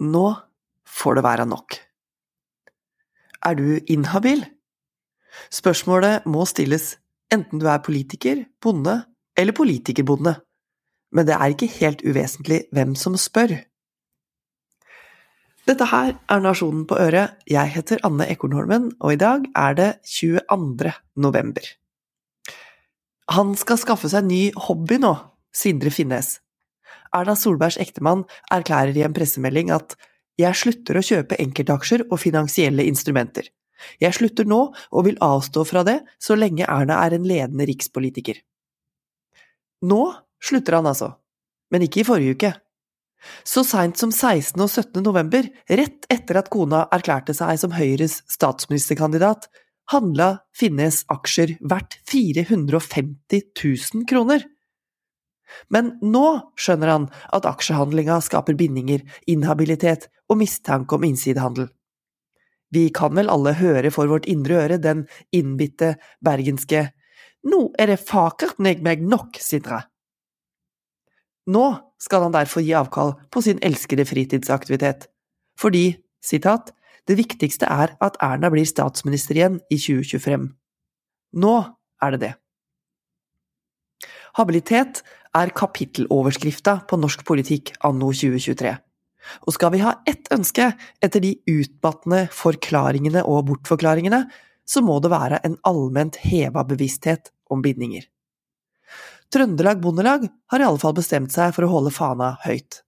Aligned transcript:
Nå 0.00 0.26
får 0.88 1.18
det 1.18 1.24
være 1.26 1.46
nok. 1.48 1.76
Er 3.44 3.56
du 3.56 3.80
inhabil? 3.88 4.44
Spørsmålet 5.52 6.26
må 6.28 6.44
stilles 6.48 6.96
enten 7.32 7.60
du 7.62 7.68
er 7.70 7.82
politiker, 7.84 8.44
bonde 8.62 9.02
eller 9.38 9.54
politikerbonde, 9.56 10.34
men 11.14 11.26
det 11.26 11.36
er 11.36 11.52
ikke 11.52 11.70
helt 11.78 12.02
uvesentlig 12.04 12.64
hvem 12.74 12.96
som 12.98 13.16
spør. 13.16 13.54
Dette 15.68 15.86
her 15.86 16.16
er 16.16 16.40
Nasjonen 16.42 16.86
på 16.88 16.96
øret, 16.98 17.36
jeg 17.46 17.70
heter 17.70 18.00
Anne 18.06 18.26
Ekornholmen, 18.32 18.90
og 18.98 19.12
i 19.12 19.20
dag 19.20 19.44
er 19.54 19.76
det 19.78 19.90
22. 20.08 20.92
november. 21.16 21.66
Han 23.30 23.54
skal 23.54 23.78
skaffe 23.78 24.10
seg 24.10 24.26
ny 24.26 24.40
hobby 24.66 24.98
nå, 24.98 25.12
Sindre 25.54 25.92
Finnes. 25.94 26.40
Erna 27.16 27.34
Solbergs 27.36 27.78
ektemann 27.82 28.24
erklærer 28.52 28.96
i 28.96 29.04
en 29.06 29.14
pressemelding 29.16 29.72
at 29.74 29.96
jeg 30.40 30.56
slutter 30.56 30.96
å 30.96 31.04
kjøpe 31.04 31.38
enkeltaksjer 31.42 32.06
og 32.08 32.20
finansielle 32.22 32.86
instrumenter. 32.88 33.48
Jeg 34.00 34.16
slutter 34.16 34.48
nå 34.48 34.60
og 34.70 35.06
vil 35.06 35.20
avstå 35.24 35.64
fra 35.68 35.82
det 35.86 36.00
så 36.20 36.36
lenge 36.36 36.68
Erna 36.68 37.00
er 37.04 37.16
en 37.16 37.26
ledende 37.28 37.66
rikspolitiker. 37.68 38.40
Nå 39.88 40.02
slutter 40.40 40.76
han 40.78 40.88
altså, 40.88 41.14
men 41.72 41.86
ikke 41.86 42.02
i 42.02 42.08
forrige 42.08 42.36
uke. 42.36 42.52
Så 43.44 43.64
seint 43.68 44.00
som 44.00 44.12
16. 44.12 44.56
og 44.60 44.70
17. 44.70 45.02
november, 45.04 45.48
rett 45.68 46.06
etter 46.12 46.38
at 46.40 46.48
kona 46.52 46.86
erklærte 46.92 47.34
seg 47.36 47.58
som 47.60 47.74
Høyres 47.76 48.22
statsministerkandidat, 48.32 49.48
handla 49.92 50.30
Finnes 50.56 51.02
aksjer 51.12 51.56
verdt 51.60 51.98
450 52.08 53.44
000 53.60 54.08
kroner. 54.08 54.46
Men 55.68 55.94
nå 56.02 56.52
skjønner 56.60 56.92
han 56.94 57.10
at 57.34 57.48
aksjehandlinga 57.48 58.20
skaper 58.24 58.56
bindinger, 58.58 59.02
inhabilitet 59.26 60.08
og 60.30 60.40
mistanke 60.42 60.96
om 60.96 61.06
innsidehandel. 61.08 61.68
Vi 62.70 62.88
kan 62.94 63.16
vel 63.18 63.30
alle 63.32 63.56
høre 63.58 63.90
for 63.90 64.10
vårt 64.10 64.28
indre 64.30 64.62
øre 64.62 64.78
den 64.78 65.06
innbitte 65.34 65.96
bergenske 66.24 66.90
Nå 67.40 67.70
er 67.80 67.88
det 67.88 68.02
fakert 68.04 68.58
neg 68.60 68.82
meg 68.84 69.00
nok, 69.00 69.38
Sindre. 69.40 69.86
Nå 71.48 71.64
skal 72.00 72.26
han 72.26 72.34
derfor 72.34 72.60
gi 72.60 72.74
avkall 72.76 73.14
på 73.32 73.40
sin 73.44 73.60
elskede 73.64 74.04
fritidsaktivitet, 74.04 75.06
fordi, 75.56 75.96
sitat, 76.20 76.74
det 77.08 77.16
viktigste 77.16 77.64
er 77.64 77.94
at 78.04 78.18
Erna 78.22 78.50
blir 78.52 78.68
statsminister 78.68 79.38
igjen 79.38 79.56
i 79.72 79.78
2025. 79.80 80.50
Nå 81.40 81.54
er 82.04 82.14
det 82.14 82.20
det. 82.26 82.34
Habilitet 84.38 85.00
er 85.36 85.52
kapitteloverskrifta 85.54 86.80
på 86.90 86.98
norsk 87.00 87.24
politikk 87.26 87.74
anno 87.86 88.10
2023. 88.14 88.72
Og 89.46 89.54
skal 89.54 89.74
vi 89.74 89.82
ha 89.84 89.94
ett 90.08 90.30
ønske 90.34 90.70
etter 91.04 91.22
de 91.22 91.34
utmattende 91.50 92.24
forklaringene 92.34 93.22
og 93.28 93.46
bortforklaringene, 93.50 94.24
så 94.66 94.82
må 94.86 94.98
det 95.02 95.12
være 95.12 95.40
en 95.46 95.58
allment 95.66 96.18
heva 96.24 96.64
bevissthet 96.66 97.32
om 97.50 97.62
bindinger. 97.62 98.06
Trøndelag 99.30 99.80
Bondelag 99.82 100.26
har 100.50 100.62
i 100.62 100.66
alle 100.66 100.82
fall 100.82 100.96
bestemt 100.96 101.34
seg 101.34 101.52
for 101.54 101.66
å 101.66 101.74
holde 101.74 101.92
fana 101.94 102.32
høyt. 102.42 102.82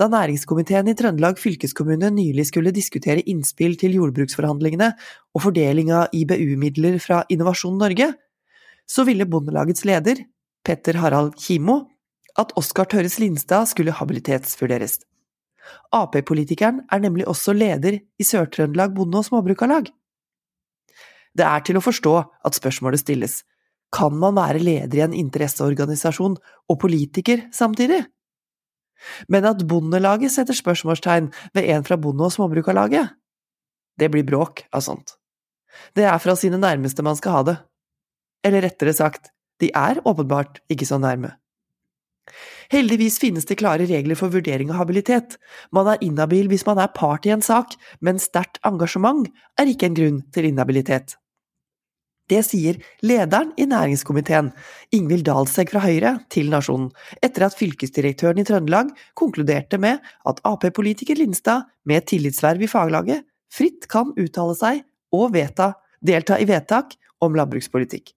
Da 0.00 0.08
næringskomiteen 0.10 0.88
i 0.90 0.94
Trøndelag 0.98 1.38
fylkeskommune 1.38 2.10
nylig 2.14 2.48
skulle 2.48 2.72
diskutere 2.74 3.22
innspill 3.30 3.76
til 3.78 3.94
jordbruksforhandlingene 3.98 4.88
og 5.36 5.44
fordeling 5.44 5.92
av 5.94 6.16
IBU-midler 6.16 6.98
fra 7.02 7.20
Innovasjon 7.30 7.76
Norge, 7.78 8.10
så 8.88 9.04
ville 9.06 9.28
Bondelagets 9.28 9.84
leder, 9.86 10.24
Petter 10.68 10.98
Harald 11.00 11.32
Kimo, 11.40 11.86
at 12.36 12.52
Oskar 12.60 12.84
Tørres 12.92 13.16
Lindstad 13.18 13.70
skulle 13.70 13.94
habilitetsvurderes. 13.96 14.98
Ap-politikeren 15.96 16.82
er 16.92 17.00
nemlig 17.00 17.24
også 17.28 17.54
leder 17.56 17.96
i 17.96 18.24
Sør-Trøndelag 18.24 18.92
Bonde- 18.96 19.22
og 19.22 19.24
Småbrukarlag. 19.24 19.88
Det 21.32 21.46
er 21.46 21.64
til 21.64 21.78
å 21.78 21.84
forstå 21.84 22.12
at 22.20 22.58
spørsmålet 22.58 23.00
stilles, 23.00 23.42
kan 23.94 24.12
man 24.20 24.36
være 24.36 24.60
leder 24.60 24.98
i 24.98 25.04
en 25.06 25.16
interesseorganisasjon 25.16 26.36
og 26.68 26.80
politiker 26.82 27.46
samtidig? 27.54 28.02
Men 29.32 29.48
at 29.48 29.64
Bondelaget 29.70 30.34
setter 30.34 30.56
spørsmålstegn 30.58 31.30
ved 31.56 31.70
en 31.72 31.86
fra 31.86 31.96
Bonde- 31.96 32.28
og 32.28 32.34
Småbrukarlaget, 32.34 33.14
det 33.98 34.10
blir 34.12 34.26
bråk 34.26 34.66
av 34.68 34.84
sånt. 34.84 35.16
Det 35.96 36.04
er 36.04 36.20
fra 36.20 36.36
sine 36.36 36.60
nærmeste 36.60 37.02
man 37.06 37.16
skal 37.16 37.38
ha 37.38 37.42
det. 37.48 37.56
Eller 38.44 38.62
rettere 38.68 38.92
sagt, 38.94 39.32
de 39.62 39.70
er 39.74 40.00
åpenbart 40.04 40.62
ikke 40.72 40.88
så 40.88 41.00
nærme. 41.02 41.34
Heldigvis 42.68 43.16
finnes 43.22 43.46
det 43.48 43.56
klare 43.62 43.86
regler 43.88 44.18
for 44.18 44.32
vurdering 44.32 44.68
av 44.72 44.82
habilitet. 44.82 45.38
Man 45.72 45.88
er 45.88 46.02
inhabil 46.04 46.50
hvis 46.50 46.66
man 46.68 46.80
er 46.82 46.92
part 46.92 47.24
i 47.24 47.32
en 47.32 47.44
sak, 47.44 47.72
men 48.04 48.20
sterkt 48.20 48.60
engasjement 48.68 49.30
er 49.58 49.70
ikke 49.70 49.88
en 49.88 49.96
grunn 49.96 50.20
til 50.34 50.50
inhabilitet. 50.50 51.16
Det 52.28 52.42
sier 52.44 52.76
lederen 53.00 53.54
i 53.56 53.64
næringskomiteen, 53.64 54.50
Ingvild 54.92 55.24
Dalsegg 55.30 55.72
fra 55.72 55.80
Høyre, 55.80 56.18
til 56.28 56.50
Nasjonen, 56.52 56.90
etter 57.24 57.46
at 57.46 57.56
fylkesdirektøren 57.56 58.42
i 58.42 58.44
Trøndelag 58.44 58.92
konkluderte 59.16 59.80
med 59.80 60.04
at 60.28 60.44
Ap-politiker 60.44 61.16
Lindstad, 61.16 61.64
med 61.88 62.04
tillitsverv 62.10 62.66
i 62.66 62.68
faglaget, 62.68 63.24
fritt 63.48 63.88
kan 63.88 64.12
uttale 64.20 64.58
seg 64.60 64.84
og 65.16 65.32
vedta, 65.32 65.72
delta 66.04 66.36
i 66.36 66.44
vedtak 66.52 66.98
om 67.24 67.32
landbrukspolitikk. 67.32 68.12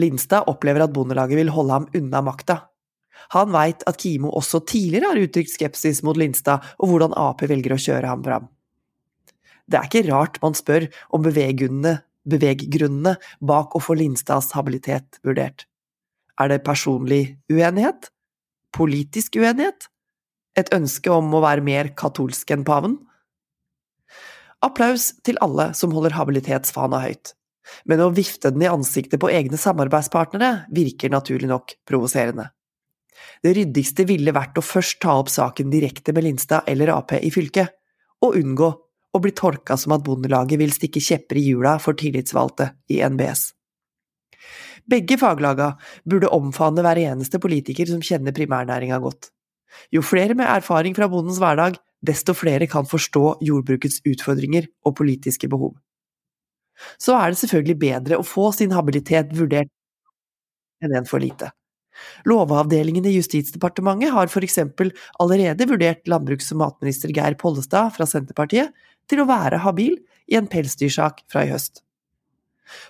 Lindstad 0.00 0.48
opplever 0.50 0.84
at 0.84 0.94
Bondelaget 0.94 1.38
vil 1.40 1.52
holde 1.54 1.78
ham 1.78 1.88
unna 1.94 2.22
makta. 2.24 2.60
Han 3.32 3.52
veit 3.54 3.84
at 3.88 3.98
Kimo 4.00 4.32
også 4.36 4.60
tidligere 4.68 5.12
har 5.12 5.20
uttrykt 5.22 5.52
skepsis 5.54 6.02
mot 6.04 6.18
Lindstad 6.20 6.64
og 6.78 6.90
hvordan 6.90 7.14
Ap 7.18 7.44
velger 7.46 7.76
å 7.76 7.80
kjøre 7.80 8.10
ham 8.10 8.24
fram. 8.26 8.48
Det 9.64 9.78
er 9.78 9.88
ikke 9.88 10.08
rart 10.10 10.40
man 10.42 10.56
spør 10.56 10.88
om 11.14 11.24
beveggrunnene, 11.24 13.14
bak 13.40 13.76
å 13.76 13.80
få 13.80 13.96
Lindstads 13.96 14.52
habilitet 14.56 15.20
vurdert. 15.24 15.64
Er 16.40 16.50
det 16.50 16.64
personlig 16.66 17.38
uenighet? 17.52 18.10
Politisk 18.74 19.38
uenighet? 19.40 19.88
Et 20.58 20.70
ønske 20.74 21.10
om 21.10 21.32
å 21.34 21.42
være 21.42 21.64
mer 21.64 21.94
katolsk 21.96 22.52
enn 22.54 22.66
paven? 22.66 22.98
Applaus 24.64 25.12
til 25.24 25.38
alle 25.44 25.72
som 25.76 25.92
holder 25.94 26.14
habilitetsfana 26.16 27.00
høyt, 27.04 27.34
men 27.88 28.02
å 28.04 28.10
vifte 28.14 28.52
den 28.54 28.64
i 28.64 28.70
ansiktet 28.70 29.20
på 29.22 29.30
egne 29.32 29.58
samarbeidspartnere 29.60 30.66
virker 30.74 31.12
naturlig 31.12 31.50
nok 31.50 31.76
provoserende. 31.88 32.50
Det 33.44 33.54
ryddigste 33.56 34.06
ville 34.08 34.34
vært 34.34 34.58
å 34.58 34.64
først 34.64 35.00
ta 35.04 35.16
opp 35.20 35.30
saken 35.32 35.72
direkte 35.72 36.14
med 36.16 36.26
Lindstad 36.26 36.68
eller 36.70 36.92
Ap 36.94 37.14
i 37.18 37.32
fylket, 37.32 37.74
og 38.24 38.38
unngå 38.40 38.70
å 39.14 39.20
bli 39.22 39.34
tolka 39.36 39.76
som 39.78 39.94
at 39.94 40.04
Bondelaget 40.06 40.58
vil 40.60 40.72
stikke 40.74 41.02
kjepper 41.02 41.38
i 41.38 41.44
hjula 41.50 41.76
for 41.82 41.96
tillitsvalgte 41.98 42.72
i 42.90 43.00
NBS. 43.04 43.52
Begge 44.90 45.16
faglaga 45.16 45.74
burde 46.04 46.32
omfavne 46.34 46.82
hver 46.84 47.00
eneste 47.06 47.40
politiker 47.40 47.88
som 47.88 48.02
kjenner 48.04 48.34
primærnæringa 48.36 48.98
godt. 49.00 49.30
Jo 49.94 50.02
flere 50.04 50.36
med 50.36 50.50
erfaring 50.50 50.94
fra 50.96 51.08
bondens 51.10 51.40
hverdag, 51.42 51.78
desto 52.04 52.34
flere 52.36 52.68
kan 52.70 52.86
forstå 52.86 53.38
jordbrukets 53.44 54.02
utfordringer 54.04 54.68
og 54.84 54.96
politiske 55.00 55.48
behov. 55.50 55.72
Så 56.98 57.16
er 57.16 57.32
det 57.32 57.40
selvfølgelig 57.40 57.78
bedre 57.80 58.18
å 58.20 58.26
få 58.26 58.50
sin 58.56 58.74
habilitet 58.74 59.34
vurdert 59.36 59.70
enn 60.84 60.96
en 60.98 61.08
for 61.08 61.22
lite. 61.22 61.50
Lovavdelingen 62.26 63.06
i 63.06 63.14
Justisdepartementet 63.14 64.12
har 64.14 64.30
for 64.32 64.44
eksempel 64.44 64.90
allerede 65.22 65.68
vurdert 65.70 66.08
landbruks- 66.10 66.50
og 66.54 66.60
matminister 66.64 67.12
Geir 67.14 67.36
Pollestad 67.38 67.94
fra 67.94 68.08
Senterpartiet 68.08 68.74
til 69.10 69.22
å 69.22 69.28
være 69.28 69.62
habil 69.62 69.96
i 70.26 70.38
en 70.38 70.48
pelsdyrsak 70.50 71.22
fra 71.30 71.44
i 71.46 71.52
høst. 71.52 71.84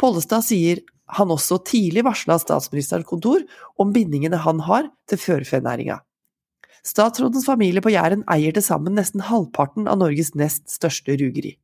Pollestad 0.00 0.46
sier 0.46 0.80
han 1.18 1.30
også 1.30 1.60
tidlig 1.66 2.02
varsla 2.06 2.38
statsministerens 2.42 3.06
kontor 3.06 3.44
om 3.82 3.92
bindingene 3.94 4.40
han 4.42 4.62
har 4.66 4.88
til 5.10 5.20
førfenæringa. 5.22 6.00
Statsrådens 6.86 7.46
familie 7.46 7.82
på 7.82 7.90
Jæren 7.90 8.22
eier 8.30 8.54
til 8.54 8.62
sammen 8.62 8.94
nesten 8.98 9.24
halvparten 9.26 9.88
av 9.90 9.98
Norges 10.02 10.34
nest 10.38 10.70
største 10.70 11.18
rugeri. 11.18 11.56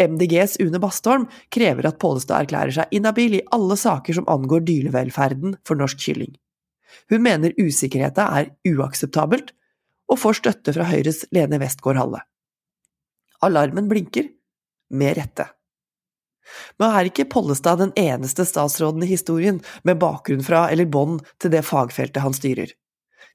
MDGs 0.00 0.56
Une 0.62 0.80
Bastholm 0.82 1.26
krever 1.54 1.88
at 1.88 1.98
Pollestad 2.02 2.46
erklærer 2.46 2.74
seg 2.74 2.94
inhabil 2.94 3.38
i 3.38 3.44
alle 3.54 3.76
saker 3.78 4.18
som 4.18 4.28
angår 4.30 4.64
dyrevelferden 4.68 5.58
for 5.66 5.80
norsk 5.80 6.00
kylling. 6.06 6.34
Hun 7.10 7.24
mener 7.24 7.56
usikkerheten 7.58 8.24
er 8.40 8.50
uakseptabelt, 8.68 9.52
og 10.08 10.20
får 10.22 10.38
støtte 10.40 10.72
fra 10.72 10.86
Høyres 10.88 11.26
Lene 11.36 11.60
Westgård 11.60 12.00
Halle. 12.00 12.22
Alarmen 13.44 13.90
blinker, 13.90 14.30
med 14.88 15.18
rette. 15.18 15.44
Men 16.80 16.94
er 16.96 17.10
ikke 17.10 17.28
Pollestad 17.28 17.82
den 17.82 17.92
eneste 17.98 18.46
statsråden 18.48 19.04
i 19.04 19.10
historien 19.10 19.60
med 19.84 20.00
bakgrunn 20.00 20.44
fra 20.44 20.64
eller 20.72 20.88
bånd 20.88 21.20
til 21.42 21.52
det 21.52 21.66
fagfeltet 21.68 22.24
han 22.24 22.36
styrer? 22.36 22.72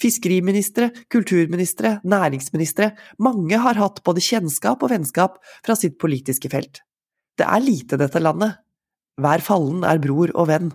Fiskeriministre, 0.00 0.90
kulturministre, 1.12 1.98
næringsministre, 2.08 2.94
mange 3.20 3.58
har 3.60 3.76
hatt 3.76 4.00
både 4.06 4.22
kjennskap 4.24 4.82
og 4.82 4.92
vennskap 4.94 5.36
fra 5.60 5.76
sitt 5.76 5.98
politiske 6.00 6.48
felt. 6.52 6.80
Det 7.36 7.44
er 7.44 7.64
lite 7.64 7.98
dette 8.00 8.20
landet. 8.22 8.60
Hver 9.20 9.44
fallen 9.44 9.84
er 9.84 10.00
bror 10.00 10.32
og 10.34 10.48
venn. 10.48 10.70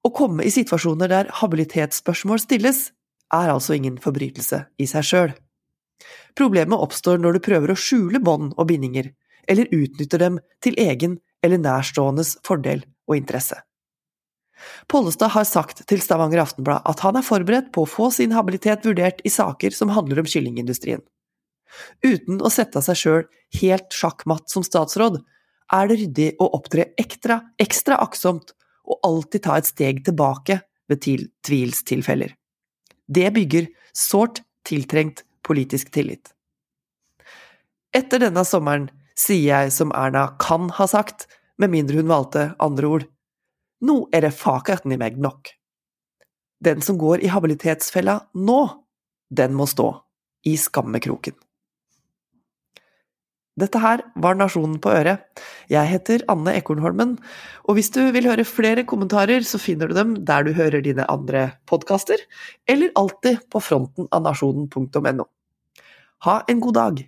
Å 0.00 0.12
komme 0.16 0.44
i 0.44 0.52
situasjoner 0.52 1.08
der 1.12 1.30
habilitetsspørsmål 1.40 2.40
stilles, 2.40 2.90
er 3.30 3.52
altså 3.52 3.76
ingen 3.76 3.98
forbrytelse 4.02 4.64
i 4.80 4.86
seg 4.90 5.06
sjøl. 5.06 5.32
Problemet 6.38 6.80
oppstår 6.80 7.20
når 7.20 7.36
du 7.36 7.44
prøver 7.44 7.72
å 7.72 7.78
skjule 7.78 8.20
bånd 8.24 8.54
og 8.56 8.68
bindinger, 8.70 9.12
eller 9.48 9.70
utnytter 9.74 10.22
dem 10.22 10.38
til 10.64 10.76
egen 10.80 11.18
eller 11.44 11.60
nærståendes 11.60 12.38
fordel 12.46 12.84
og 13.08 13.18
interesse. 13.18 13.60
Pollestad 14.90 15.32
har 15.34 15.46
sagt 15.48 15.82
til 15.88 16.02
Stavanger 16.04 16.42
Aftenblad 16.42 16.86
at 16.88 17.02
han 17.04 17.18
er 17.18 17.26
forberedt 17.26 17.70
på 17.74 17.84
å 17.84 17.90
få 17.90 18.10
sin 18.14 18.34
habilitet 18.36 18.84
vurdert 18.86 19.22
i 19.24 19.32
saker 19.32 19.74
som 19.76 19.92
handler 19.94 20.22
om 20.22 20.28
kyllingindustrien. 20.28 21.02
Uten 22.04 22.40
å 22.42 22.50
sette 22.52 22.82
seg 22.84 22.98
sjøl 22.98 23.22
helt 23.60 23.94
sjakkmatt 23.94 24.50
som 24.50 24.64
statsråd, 24.66 25.20
er 25.70 25.86
det 25.86 25.98
ryddig 26.00 26.28
å 26.42 26.50
opptre 26.58 26.88
ekstra, 26.98 27.40
ekstra 27.62 28.00
aktsomt 28.02 28.54
og 28.90 28.98
alltid 29.06 29.44
ta 29.46 29.58
et 29.60 29.70
steg 29.70 30.02
tilbake 30.06 30.58
ved 30.90 31.06
tvilstilfeller. 31.46 32.34
Det 33.06 33.28
bygger 33.34 33.68
sårt 33.94 34.42
tiltrengt 34.66 35.22
politisk 35.46 35.92
tillit. 35.94 36.32
Etter 37.94 38.22
denne 38.22 38.42
sommeren 38.46 38.88
sier 39.18 39.46
jeg 39.46 39.74
som 39.74 39.94
Erna 39.94 40.30
kan 40.42 40.68
ha 40.76 40.86
sagt, 40.90 41.26
med 41.58 41.72
mindre 41.74 42.00
hun 42.00 42.10
valgte 42.10 42.50
andre 42.62 42.90
ord, 42.90 43.06
nå 43.84 43.96
er 44.14 44.26
det 44.26 44.36
fakerten 44.36 44.92
i 44.94 45.00
meg 45.00 45.18
nok. 45.20 45.52
Den 46.60 46.82
som 46.84 46.98
går 47.00 47.24
i 47.24 47.30
habilitetsfella 47.32 48.18
nå, 48.36 48.60
den 49.30 49.54
må 49.56 49.68
stå 49.70 49.92
i 50.48 50.56
skammekroken. 50.60 51.36
Dette 53.60 53.80
her 53.82 54.00
var 54.22 54.38
Nasjonen 54.38 54.78
på 54.80 54.92
øret. 54.94 55.24
Jeg 55.68 55.88
heter 55.90 56.22
Anne 56.32 56.54
Ekornholmen, 56.56 57.16
og 57.68 57.76
hvis 57.76 57.90
du 57.92 58.00
vil 58.14 58.28
høre 58.28 58.46
flere 58.48 58.86
kommentarer, 58.88 59.44
så 59.44 59.60
finner 59.60 59.90
du 59.90 59.96
dem 59.96 60.14
der 60.24 60.46
du 60.46 60.52
hører 60.56 60.84
dine 60.84 61.04
andre 61.12 61.50
podkaster, 61.68 62.22
eller 62.70 62.94
alltid 62.96 63.42
på 63.52 63.60
fronten 63.64 64.08
av 64.14 64.24
nasjonen.no. 64.28 65.26
Ha 66.28 66.42
en 66.48 66.62
god 66.62 66.78
dag! 66.78 67.02